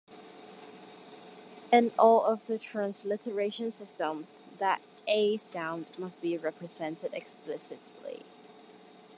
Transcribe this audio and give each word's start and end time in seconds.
In 1.71 1.91
all 1.99 2.25
of 2.25 2.47
the 2.47 2.57
transliteration 2.57 3.69
systems, 3.71 4.33
that 4.57 4.81
'a' 5.07 5.37
sound 5.37 5.89
must 5.99 6.21
be 6.23 6.35
represented 6.39 7.13
explicitly. 7.13 8.25